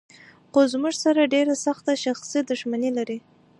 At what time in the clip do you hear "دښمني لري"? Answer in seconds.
2.49-3.17